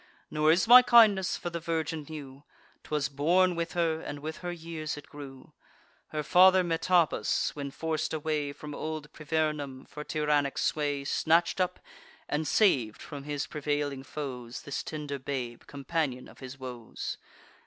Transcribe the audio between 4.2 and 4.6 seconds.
her